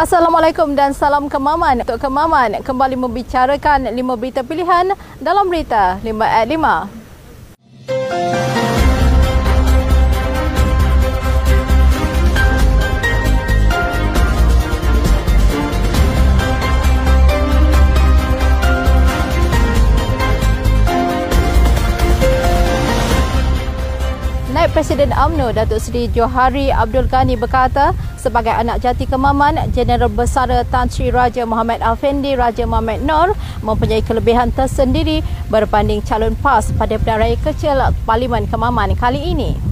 [0.00, 1.84] Assalamualaikum dan salam kemaman.
[1.84, 6.88] Untuk kemaman kembali membicarakan lima berita pilihan dalam berita 5 at 5.
[24.60, 30.52] Naib Presiden AMNO Datuk Seri Johari Abdul Ghani berkata sebagai anak jati kemaman Jeneral Besar
[30.68, 33.32] Tan Sri Raja Muhammad Afendi Raja Muhammad Nur
[33.64, 39.69] mempunyai kelebihan tersendiri berbanding calon PAS pada pilihan raya kecil Parlimen Kemaman kali ini.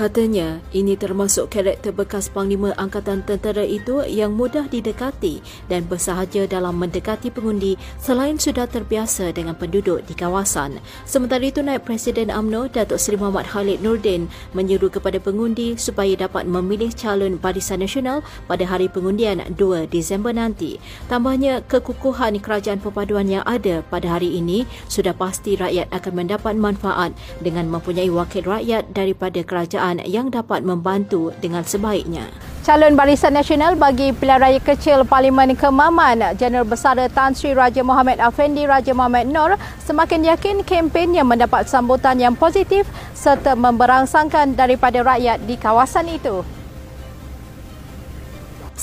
[0.00, 6.80] Katanya, ini termasuk karakter bekas Panglima Angkatan Tentera itu yang mudah didekati dan bersahaja dalam
[6.80, 10.80] mendekati pengundi selain sudah terbiasa dengan penduduk di kawasan.
[11.04, 16.48] Sementara itu, Naib Presiden AMNO Datuk Seri Muhammad Khalid Nordin menyeru kepada pengundi supaya dapat
[16.48, 20.80] memilih calon Barisan Nasional pada hari pengundian 2 Disember nanti.
[21.12, 27.12] Tambahnya, kekukuhan kerajaan perpaduan yang ada pada hari ini sudah pasti rakyat akan mendapat manfaat
[27.44, 32.30] dengan mempunyai wakil rakyat daripada kerajaan kerajaan yang dapat membantu dengan sebaiknya.
[32.60, 38.20] Calon Barisan Nasional bagi pilihan raya kecil Parlimen Kemaman, Jeneral Besar Tan Sri Raja Muhammad
[38.20, 42.84] Afendi Raja Muhammad Nur semakin yakin kempennya mendapat sambutan yang positif
[43.16, 46.59] serta memberangsangkan daripada rakyat di kawasan itu.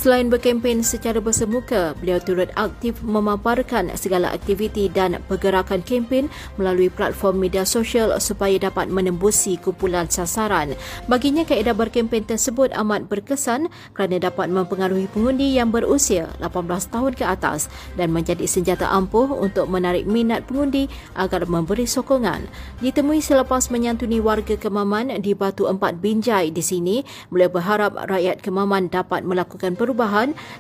[0.08, 7.44] Selain berkempen secara bersemuka, beliau turut aktif memaparkan segala aktiviti dan pergerakan kempen melalui platform
[7.44, 10.80] media sosial supaya dapat menembusi kumpulan sasaran.
[11.12, 17.28] Baginya, kaedah berkempen tersebut amat berkesan kerana dapat mempengaruhi pengundi yang berusia 18 tahun ke
[17.28, 17.68] atas
[18.00, 20.88] dan menjadi senjata ampuh untuk menarik minat pengundi
[21.20, 22.48] agar memberi sokongan.
[22.80, 28.88] Ditemui selepas menyantuni warga Kemaman di Batu Empat Binjai di sini, beliau berharap rakyat Kemaman
[28.88, 29.97] dapat melakukan perubahan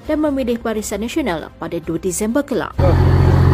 [0.09, 2.73] dan memilih Barisan Nasional pada 2 Disember kelak.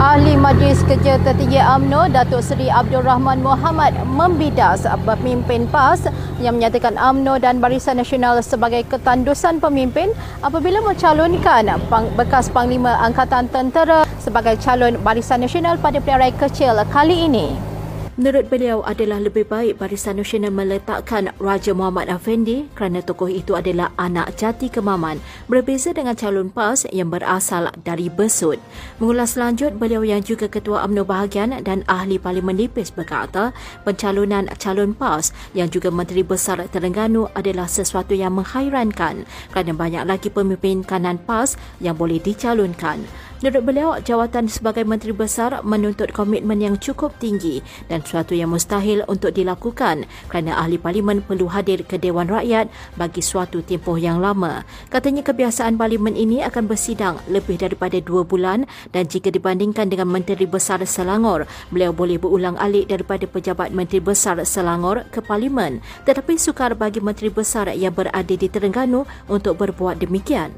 [0.02, 6.10] Ahli Majlis Kerja Tertinggi AMNO Datuk Seri Abdul Rahman Muhammad membidas pemimpin PAS
[6.42, 10.10] yang menyatakan AMNO dan Barisan Nasional sebagai ketandusan pemimpin
[10.42, 11.78] apabila mencalonkan
[12.18, 17.73] bekas Panglima Angkatan Tentera sebagai calon Barisan Nasional pada pilihan raya kecil kali ini.
[18.14, 23.90] Menurut beliau adalah lebih baik Barisan Nasional meletakkan Raja Muhammad Afendi kerana tokoh itu adalah
[23.98, 25.18] anak jati kemaman
[25.50, 28.62] berbeza dengan calon PAS yang berasal dari Besut.
[29.02, 33.50] Mengulas lanjut, beliau yang juga Ketua UMNO Bahagian dan Ahli Parlimen Lipis berkata
[33.82, 40.30] pencalonan calon PAS yang juga Menteri Besar Terengganu adalah sesuatu yang menghairankan kerana banyak lagi
[40.30, 43.02] pemimpin kanan PAS yang boleh dicalonkan.
[43.44, 47.60] Menurut beliau, jawatan sebagai Menteri Besar menuntut komitmen yang cukup tinggi
[47.92, 53.20] dan suatu yang mustahil untuk dilakukan kerana ahli parlimen perlu hadir ke Dewan Rakyat bagi
[53.20, 54.64] suatu tempoh yang lama.
[54.88, 58.64] Katanya kebiasaan parlimen ini akan bersidang lebih daripada dua bulan
[58.96, 64.40] dan jika dibandingkan dengan Menteri Besar Selangor, beliau boleh berulang alik daripada pejabat Menteri Besar
[64.48, 65.84] Selangor ke parlimen.
[66.08, 70.56] Tetapi sukar bagi Menteri Besar yang berada di Terengganu untuk berbuat demikian.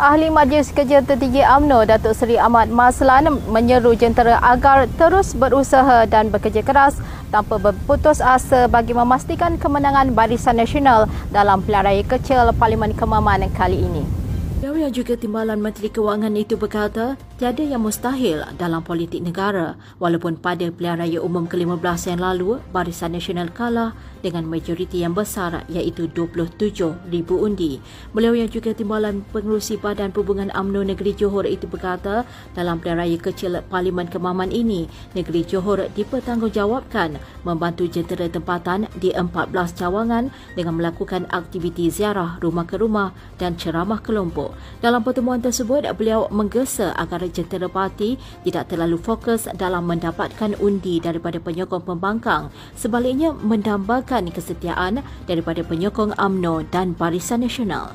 [0.00, 6.32] Ahli Majlis Kerja Tertinggi AMNO Datuk Seri Ahmad Maslan menyeru jentera agar terus berusaha dan
[6.32, 6.96] bekerja keras
[7.28, 14.19] tanpa berputus asa bagi memastikan kemenangan Barisan Nasional dalam raya kecil Parlimen Kemaman kali ini.
[14.60, 20.36] Beliau yang juga Timbalan Menteri Kewangan itu berkata, tiada yang mustahil dalam politik negara walaupun
[20.36, 26.12] pada pilihan raya umum ke-15 yang lalu, Barisan Nasional kalah dengan majoriti yang besar iaitu
[26.12, 26.92] 27,000
[27.40, 27.80] undi.
[28.12, 33.16] Beliau yang juga Timbalan Pengerusi Badan Perhubungan UMNO Negeri Johor itu berkata, dalam pilihan raya
[33.16, 37.16] kecil Parlimen Kemaman ini, Negeri Johor dipertanggungjawabkan
[37.48, 44.04] membantu jentera tempatan di 14 cawangan dengan melakukan aktiviti ziarah rumah ke rumah dan ceramah
[44.04, 44.49] kelompok.
[44.80, 48.16] Dalam pertemuan tersebut, beliau menggesa agar jentera parti
[48.46, 52.48] tidak terlalu fokus dalam mendapatkan undi daripada penyokong pembangkang.
[52.74, 57.92] Sebaliknya, mendambakan kesetiaan daripada penyokong AMNO dan Barisan Nasional.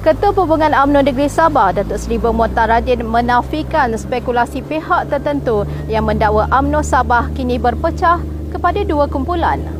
[0.00, 6.48] Ketua Perhubungan UMNO Negeri Sabah, Datuk Seri Bermuatar Radin menafikan spekulasi pihak tertentu yang mendakwa
[6.48, 8.16] UMNO Sabah kini berpecah
[8.48, 9.79] kepada dua kumpulan.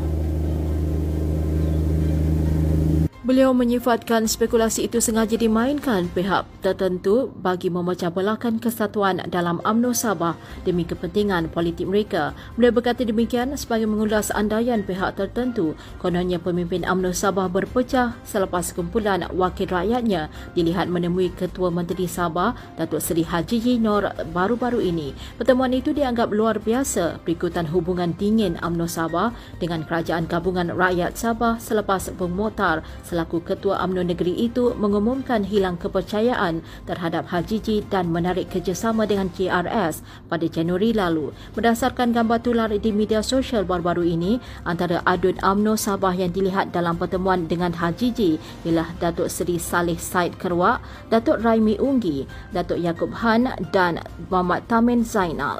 [3.20, 10.40] Beliau menyifatkan spekulasi itu sengaja dimainkan pihak tertentu bagi memecah belahkan kesatuan dalam UMNO Sabah
[10.64, 12.32] demi kepentingan politik mereka.
[12.56, 19.28] Beliau berkata demikian sebagai mengulas andaian pihak tertentu kononnya pemimpin UMNO Sabah berpecah selepas kumpulan
[19.36, 25.12] wakil rakyatnya dilihat menemui Ketua Menteri Sabah Datuk Seri Haji Yinor baru-baru ini.
[25.36, 31.60] Pertemuan itu dianggap luar biasa berikutan hubungan dingin UMNO Sabah dengan Kerajaan Gabungan Rakyat Sabah
[31.60, 32.80] selepas bermotar
[33.10, 40.06] selaku Ketua UMNO negeri itu mengumumkan hilang kepercayaan terhadap Hajiji dan menarik kerjasama dengan JRS
[40.30, 41.34] pada Januari lalu.
[41.58, 46.94] Berdasarkan gambar tular di media sosial baru-baru ini, antara adun UMNO Sabah yang dilihat dalam
[46.94, 50.78] pertemuan dengan Hajiji ialah Datuk Seri Saleh Said Kerwak,
[51.10, 53.98] Datuk Raimi Unggi, Datuk Yaakob Han dan
[54.30, 55.58] Muhammad Tamin Zainal.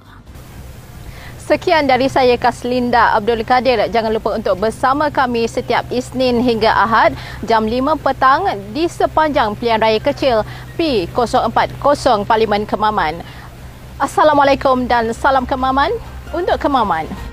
[1.51, 3.91] Sekian dari saya Kaslinda Abdul Kadir.
[3.91, 7.11] Jangan lupa untuk bersama kami setiap Isnin hingga Ahad
[7.43, 10.47] jam 5 petang di sepanjang pilihan raya kecil
[10.79, 13.19] P040 Parlimen Kemaman.
[13.99, 15.91] Assalamualaikum dan salam Kemaman
[16.31, 17.30] untuk Kemaman.